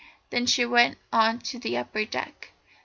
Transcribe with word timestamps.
Then 0.31 0.47
she 0.47 0.65
went 0.65 0.97
on 1.13 1.37
to 1.41 1.59
the 1.59 1.77
upper 1.77 2.05
deck. 2.05 2.53